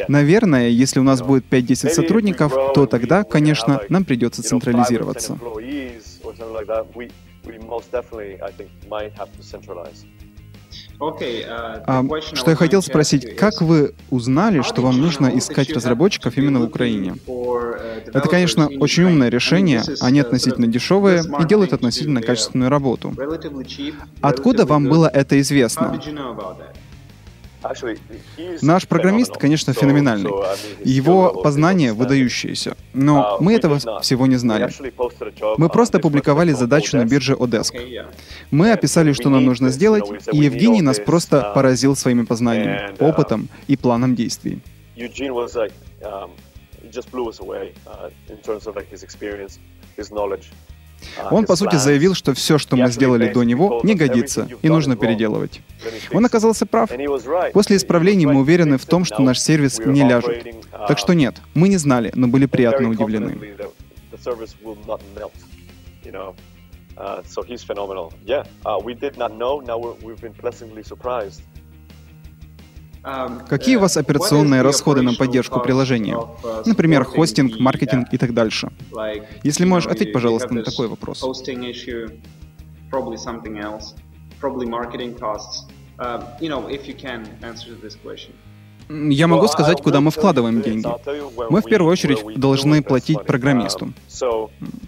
[0.08, 5.38] Наверное, если у нас будет 5-10 сотрудников, то тогда, конечно, нам придется централизироваться.
[10.98, 12.04] А,
[12.34, 17.14] что я хотел спросить, как вы узнали, что вам нужно искать разработчиков именно в Украине?
[17.26, 23.14] Uh, Это, конечно, очень умное решение, они относительно дешевые и делают относительно качественную работу.
[24.20, 26.00] Откуда вам было это известно?
[28.62, 30.30] Наш программист, конечно, феноменальный.
[30.84, 32.76] Его познание выдающееся.
[32.94, 34.70] Но мы этого всего не знали.
[35.58, 37.74] Мы просто опубликовали задачу на бирже Odesk.
[38.50, 43.76] Мы описали, что нам нужно сделать, и Евгений нас просто поразил своими познаниями, опытом и
[43.76, 44.60] планом действий.
[51.30, 54.96] Он, по сути, заявил, что все, что мы сделали до него, не годится и нужно
[54.96, 55.60] переделывать.
[56.12, 56.90] Он оказался прав.
[57.52, 60.46] После исправлений мы уверены в том, что наш сервис не ляжет.
[60.88, 63.38] Так что нет, мы не знали, но были приятно удивлены.
[66.96, 68.10] Uh, so he's phenomenal.
[68.24, 69.60] Yeah, uh, we did not know.
[69.60, 71.42] Now we've been pleasantly surprised.
[73.48, 76.18] Какие у вас операционные расходы на поддержку приложения?
[76.64, 78.70] Например, хостинг, маркетинг и так дальше.
[79.44, 81.24] Если можешь, ответь, пожалуйста, на такой вопрос.
[88.88, 90.88] Я могу сказать, куда мы вкладываем деньги.
[91.50, 93.92] Мы в первую очередь должны платить программисту.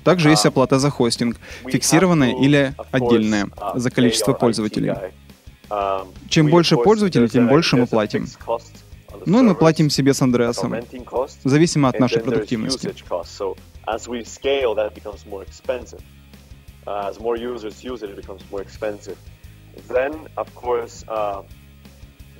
[0.02, 4.94] Также есть оплата за хостинг, фиксированная или отдельная, за количество пользователей.
[6.28, 8.26] Чем больше пользователей, тем больше мы платим.
[9.26, 10.74] Ну и мы платим себе с Андреасом,
[11.44, 12.94] зависимо от нашей продуктивности.
[16.86, 19.18] As more users use it, it becomes more expensive.
[19.88, 21.42] Then, of course, uh,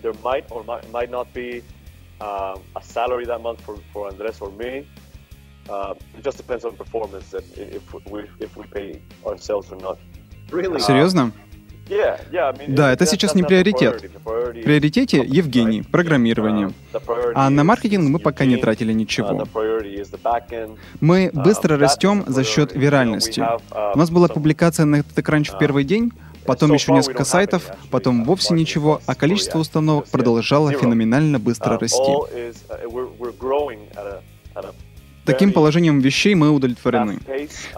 [0.01, 1.63] there might or might, might not be
[2.21, 4.89] uh, a salary that month for, for Andres or me.
[5.69, 9.99] Uh, it just depends on performance and if we, if we pay ourselves or not.
[10.51, 10.81] Really?
[10.81, 11.33] Серьезно?
[12.69, 14.11] Да, это сейчас не приоритет.
[14.25, 16.73] В приоритете Евгений, программирование.
[17.35, 19.47] А на маркетинг мы пока не тратили ничего.
[21.01, 23.43] Мы быстро растем за счет виральности.
[23.95, 26.13] У нас была публикация на TechCrunch в первый день,
[26.45, 32.13] потом еще несколько сайтов, потом вовсе ничего, а количество установок продолжало феноменально быстро расти.
[35.29, 37.19] Таким положением вещей мы удовлетворены.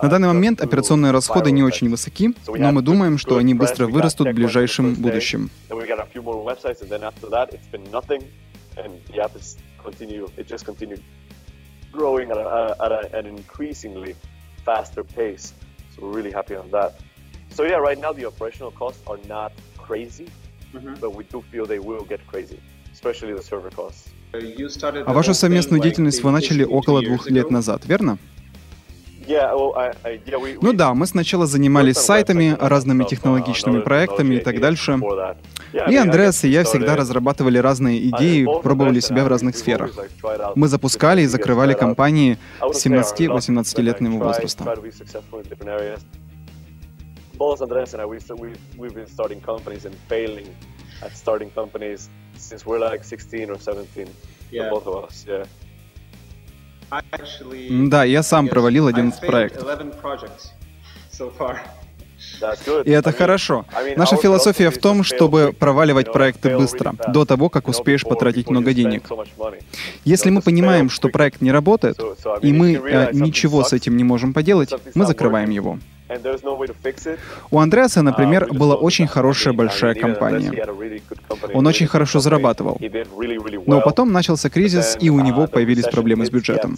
[0.01, 4.29] На данный момент операционные расходы не очень высоки, но мы думаем, что они быстро вырастут
[4.29, 5.51] в ближайшем будущем.
[5.69, 8.23] Then we got a few more websites, and then after that, it's been nothing,
[8.77, 10.29] and the app is continue.
[10.37, 11.03] It just continued
[11.91, 14.15] growing at, a, at a, an increasingly
[14.65, 15.53] faster pace.
[15.95, 17.01] So we're really happy on that.
[17.51, 20.29] So yeah, right now the operational costs are not crazy,
[21.01, 22.61] but we do feel they will get crazy,
[22.93, 24.11] especially the server costs.
[24.33, 28.19] А вашу совместную деятельность вы начали около двух лет назад, верно?
[29.31, 34.99] We, Ну we да, мы сначала занимались сайтами, разными технологичными проектами и так дальше.
[35.89, 39.93] И Андреас и я всегда разрабатывали разные идеи, пробовали себя в разных сферах.
[40.57, 44.65] Мы запускали и закрывали компании 17-18-летнего возраста.
[47.39, 48.23] Both Andreas and I, we've,
[48.77, 50.47] we've been starting companies and failing
[51.01, 52.11] at starting companies
[52.41, 54.09] since we're like 16 or 17.
[54.51, 54.71] Yeah.
[54.71, 55.47] Both of us, yeah.
[56.91, 59.63] I actually, Да, я сам провалил I 11 failed проектов.
[59.63, 60.51] 11 projects
[61.13, 61.61] so far.
[62.41, 62.85] That's good.
[62.85, 63.65] И это I mean- хорошо.
[63.73, 68.03] I mean, Наша философия в is том, чтобы проваливать проекты быстро, до того, как успеешь
[68.03, 69.09] потратить много денег.
[70.05, 71.99] Если мы понимаем, что проект не работает,
[72.43, 75.79] и мы э, ничего с этим не можем поделать, мы закрываем его.
[76.11, 77.19] And there's no way to fix it,
[77.51, 80.53] У Андреаса, например, uh, была очень хорошая большая компания.
[81.55, 82.79] Он очень хорошо зарабатывал.
[83.67, 86.77] Но потом начался кризис, и у uh, него появились проблемы с бюджетом.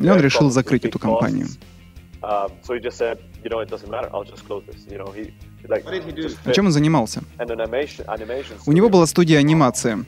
[0.00, 1.48] И он решил закрыть эту компанию.
[2.22, 2.50] Um,
[6.44, 7.20] А чем он занимался?
[8.66, 10.04] У него была студия анимации.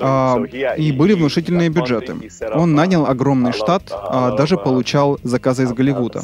[0.00, 0.38] А,
[0.76, 2.12] и были внушительные бюджеты.
[2.12, 6.22] Он uh, нанял огромный штат, а даже uh, получал заказы из Голливуда.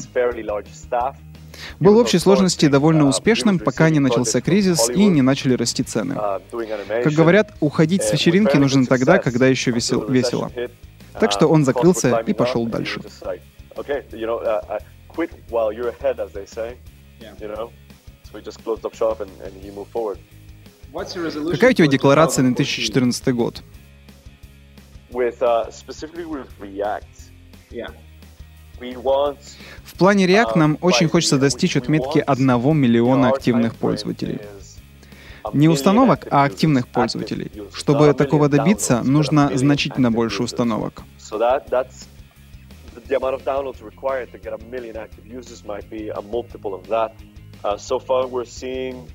[1.81, 5.83] Был в общей сложности довольно uh, успешным, пока не начался кризис и не начали расти
[5.83, 6.15] цены.
[6.15, 7.03] uh.
[7.03, 10.51] Как говорят, уходить с вечеринки нужно тогда, когда еще весел- весело.
[11.19, 13.01] Так что uh, он закрылся и пошел дальше.
[13.01, 13.41] uh,
[13.77, 14.79] uh,
[21.53, 23.25] Какая у тебя декларация на 2014?
[23.25, 23.63] 2014 год?
[25.11, 27.25] With uh, specifically with React,
[27.71, 27.91] Yeah.
[28.81, 34.41] В плане React uh, нам очень хочется достичь отметки want, 1 you миллиона активных пользователей.
[35.53, 37.51] Не установок, а активных пользователей.
[37.73, 41.03] Чтобы такого добиться, нужно значительно больше установок.
[41.19, 41.39] So.
[47.65, 49.09] Uh, far, we're seeing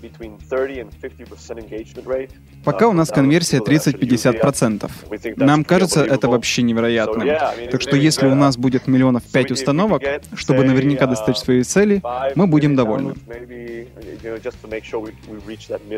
[0.00, 2.32] between 30 and 50 percent engagement rate.
[2.64, 4.54] Пока uh, у нас конверсия people that actually use the app.
[4.54, 4.90] 30-50%.
[5.08, 7.28] We think that's Нам кажется это вообще невероятным.
[7.70, 10.02] Так что если у нас будет миллионов So 5 if we установок,
[10.34, 12.02] чтобы наверняка uh, достичь своей цели,
[12.34, 13.14] мы будем довольны.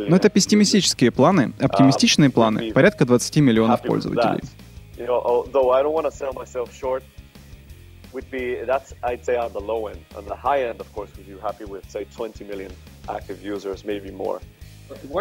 [0.09, 1.53] Но это пессимистические планы.
[1.61, 4.41] Оптимистичные планы— порядка 20 миллионов пользователей.
[8.15, 10.01] would be that's I'd say on the low end.
[10.17, 12.73] On the high end, of course, we'd be happy with say 20 million
[13.09, 14.41] active users, maybe more.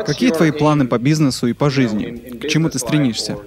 [0.06, 2.38] Какие твои планы по бизнесу и по жизни?
[2.38, 3.38] К чему ты стремишься?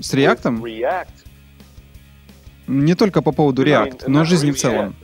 [0.00, 0.50] С React,
[2.66, 4.94] Не только по поводу React, но жизни в целом.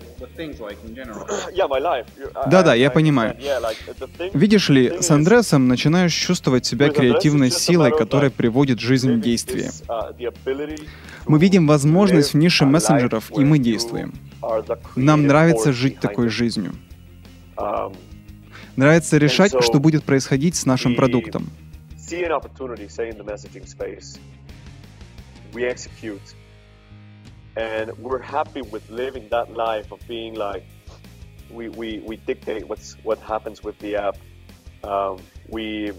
[2.46, 3.34] Да-да, я понимаю.
[3.34, 3.44] understand.
[3.44, 8.34] Yeah, like, the thing- Видишь ли, с Андресом начинаешь чувствовать себя креативной силой, которая like,
[8.34, 9.70] приводит жизнь в действие.
[9.88, 10.88] uh,
[11.26, 14.14] Мы видим возможность в нише мессенджеров, и мы действуем.
[14.96, 16.74] Нам нравится жить такой жизнью.
[17.56, 17.96] Um,
[18.76, 21.48] Нравится решать, что будет происходить с нашим продуктом.
[21.96, 24.18] see an opportunity, say in the messaging space,
[25.52, 26.20] we execute,
[27.56, 30.64] and we're happy with living that life of being like,
[31.50, 34.16] we, we, we dictate what's what happens with the app.
[34.84, 35.92] Um, we,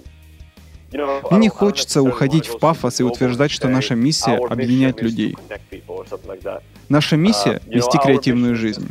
[0.91, 5.35] И не хочется уходить в пафос и утверждать, что наша миссия "Our— объединять людей.
[5.49, 6.61] connect people" or something like that.
[6.89, 8.88] Наша Uh, миссия вести креативную жизнь.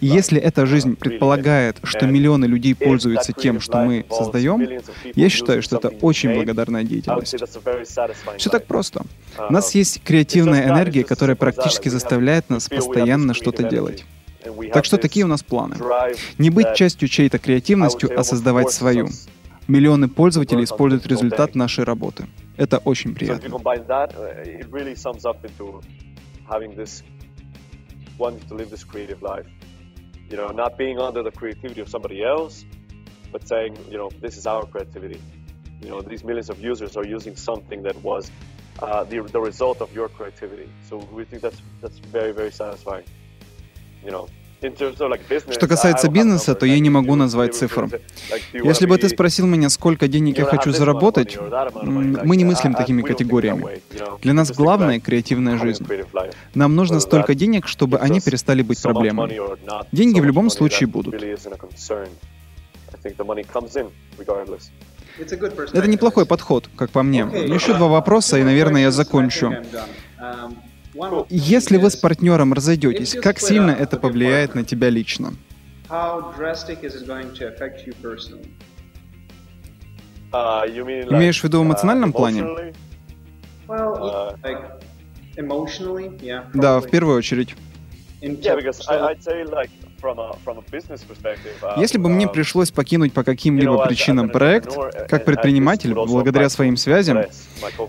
[0.00, 4.68] И если эта uh, жизнь предполагает, что миллионы людей пользуются тем, что мы создаем,
[5.14, 7.34] я считаю, что это очень благодарная деятельность.
[8.36, 9.04] Все так просто.
[9.38, 14.04] Uh, У нас есть креативная энергия, которая практически заставляет нас постоянно что-то делать.
[14.72, 15.76] Так что такие у нас планы.
[16.38, 19.08] Не быть частью чьей-то креативностью, а создавать свою.
[19.71, 19.71] us.
[19.71, 21.57] Миллионы пользователей work on используют things all результат day.
[21.57, 22.27] нашей работы.
[22.57, 23.49] Это очень So if you приятно.
[23.49, 25.81] combine that, uh, it really sums up into
[26.49, 27.03] having this
[28.17, 29.45] wanting to live this creative life.
[30.29, 32.65] You know, not being under the creativity of somebody else,
[33.31, 35.21] but saying, you know, this is our creativity.
[35.81, 38.31] You know, these millions of users are using something that was
[38.81, 40.69] uh, the, the result of your creativity.
[40.89, 43.05] So we think that's that's very very satisfying.
[44.03, 44.27] You know,
[45.50, 47.88] Что касается бизнеса, то я не могу назвать цифр.
[48.52, 51.36] Если бы ты спросил меня, сколько денег я хочу заработать,
[51.82, 53.80] мы не мыслим такими категориями.
[54.22, 55.86] Для нас главное— креативная жизнь.
[56.54, 59.40] Нам нужно столько денег, чтобы они перестали быть проблемой.
[59.92, 61.14] Деньги в любом случае будут.
[65.72, 67.20] Это неплохой подход, как по мне.
[67.20, 69.54] Еще два вопроса, и, наверное, я закончу.
[71.30, 75.34] Если вы с партнером разойдетесь, как сильно это повлияет на тебя лично?
[80.32, 82.72] Имеешь в виду в эмоциональном плане?
[86.54, 87.54] Да, в первую очередь.
[91.76, 94.74] Если бы мне пришлось покинуть по каким-либо причинам проект,
[95.08, 97.24] как предприниматель, благодаря своим связям,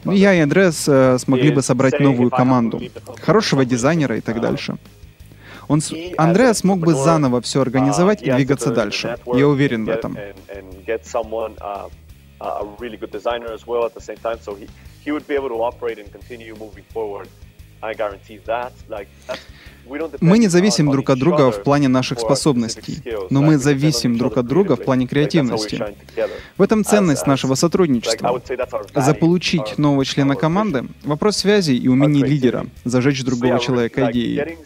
[0.05, 2.81] я и Андреас э, смогли бы собрать новую команду,
[3.21, 4.77] хорошего дизайнера и так дальше.
[5.67, 5.79] Он,
[6.17, 9.17] Андреас смог бы заново все организовать и двигаться дальше.
[9.33, 10.17] Я уверен в этом.
[20.21, 24.45] Мы не зависим друг от друга в плане наших способностей, но мы зависим друг от
[24.45, 25.83] друга в плане креативности.
[26.57, 28.41] В этом ценность нашего сотрудничества.
[28.95, 34.57] Заполучить нового члена команды— вопрос связи и умений лидера, зажечь другого человека идеей.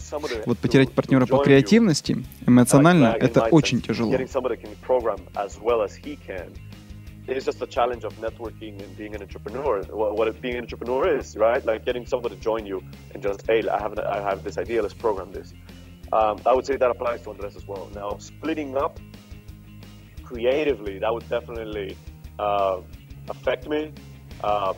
[0.46, 4.16] Вот потерять партнера по креативности, эмоционально, это очень тяжело.
[7.28, 9.82] It's just a challenge of networking and being an entrepreneur.
[9.84, 11.64] What, what being an entrepreneur is, right?
[11.66, 12.82] Like getting somebody to join you
[13.14, 15.54] and just, hey, I have, I have this idea, let's program this.
[16.14, 17.90] Um, I would say that applies to Andres as well.
[17.94, 19.00] Now, splitting up
[20.24, 21.98] creatively, that would definitely
[22.40, 22.80] uh,
[23.30, 23.94] affect me.
[24.42, 24.74] Uh,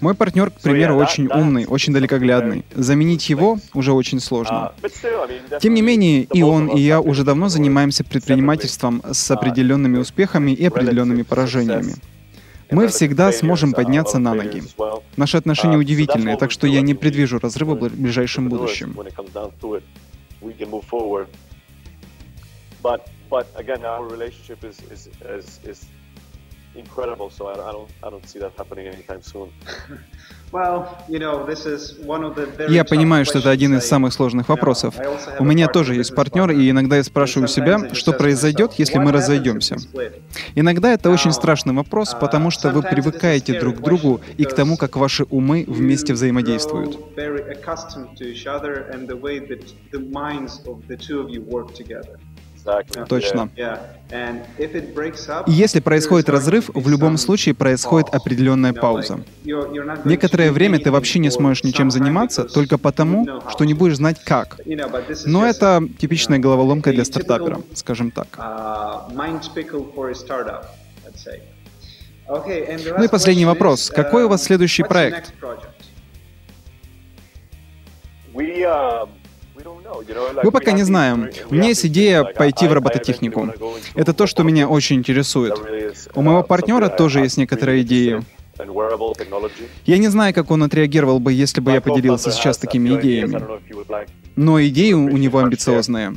[0.00, 2.64] Мой партнер, к примеру, очень умный, очень далекоглядный.
[2.74, 4.72] Заменить его уже очень сложно.
[4.82, 9.98] Uh, Тем не менее, и он, и я уже давно занимаемся предпринимательством с uh, определенными
[9.98, 11.94] успехами и определенными поражениями.
[12.70, 14.62] Мы всегда сможем подняться на ноги.
[15.16, 18.96] Наши отношения uh, удивительные, так что я не предвижу разрыва в ближайшем будущем.
[22.82, 25.86] But, but again, our relationship is, is, is, is
[26.74, 27.30] incredible.
[27.30, 29.50] So I, I don't I don't see that happening anytime soon.
[32.68, 34.94] Я понимаю, что это один из самых сложных вопросов.
[35.38, 39.76] У меня тоже есть партнер, и иногда я спрашиваю себя, что произойдет, если мы разойдемся.
[40.54, 44.76] Иногда это очень страшный вопрос, потому что вы привыкаете друг к другу и к тому,
[44.76, 46.98] как ваши умы вместе взаимодействуют.
[53.08, 53.48] Точно.
[55.46, 59.20] И если происходит разрыв, в любом случае происходит определенная пауза.
[60.04, 64.60] Некоторое время ты вообще не сможешь ничем заниматься только потому, что не будешь знать как.
[65.24, 68.28] Но это типичная головоломка для стартапера, скажем так.
[72.28, 73.90] Ну и последний вопрос.
[73.90, 75.32] Какой у вас следующий проект?
[80.42, 81.30] Мы пока не знаем.
[81.50, 83.48] У меня есть идея пойти в робототехнику.
[83.94, 85.54] Это то, что меня очень интересует.
[86.14, 88.22] У моего партнера тоже есть некоторые идеи.
[89.86, 93.42] Я не знаю, как он отреагировал бы, если бы я поделился сейчас такими идеями.
[94.36, 96.14] Но идеи у него амбициозные.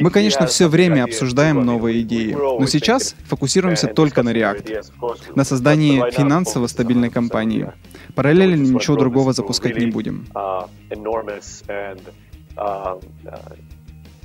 [0.00, 6.10] Мы, конечно, все время обсуждаем новые идеи, но сейчас фокусируемся только на React, на создании
[6.12, 7.70] финансово стабильной компании.
[8.14, 10.26] Параллельно ничего другого запускать не будем.
[12.56, 12.96] Uh,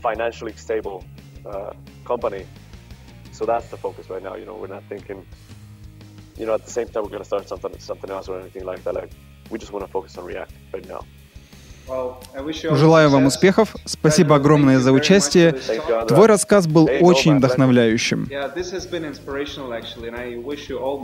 [0.01, 1.03] financially stable
[1.45, 1.73] uh,
[2.05, 2.45] company.
[3.31, 4.35] So that's the focus right now.
[4.35, 5.25] You know, we're not thinking,
[6.37, 8.65] you know, at the same time we're going to start something something else or anything
[8.65, 8.95] like that.
[8.95, 9.11] Like,
[9.49, 11.01] we just want to focus on React right now.
[11.87, 13.75] Желаю вам успехов.
[13.85, 15.53] Спасибо огромное за участие.
[16.07, 18.27] Твой рассказ был очень вдохновляющим.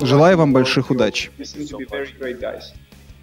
[0.01, 1.29] Желаю вам больших удач.